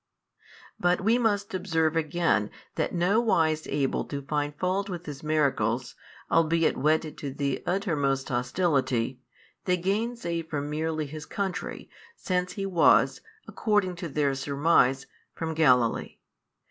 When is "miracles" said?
5.21-5.93